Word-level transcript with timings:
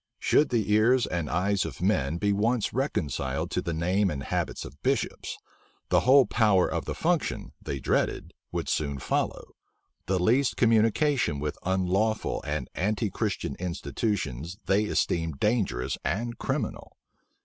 Should 0.17 0.49
the 0.49 0.71
ears 0.73 1.05
and 1.05 1.29
eyes 1.29 1.63
of 1.63 1.79
men 1.79 2.17
be 2.17 2.33
once 2.33 2.73
reconciled 2.73 3.51
to 3.51 3.61
the 3.61 3.71
name 3.71 4.09
and 4.09 4.23
habit 4.23 4.65
of 4.65 4.81
bishops, 4.81 5.37
the 5.89 5.99
whole 5.99 6.25
power 6.25 6.67
of 6.67 6.85
the 6.85 6.95
function, 6.95 7.51
they 7.61 7.79
dreaded, 7.79 8.33
would 8.51 8.67
soon 8.67 8.97
follow: 8.97 9.49
the 10.07 10.17
least 10.17 10.57
communication 10.57 11.37
with 11.39 11.55
unlawful 11.63 12.43
and 12.47 12.67
anti 12.73 13.11
Christian 13.11 13.55
institutions 13.59 14.57
they 14.65 14.85
esteemed 14.85 15.39
dangerous 15.39 15.99
and 16.03 16.35
criminal. 16.39 16.97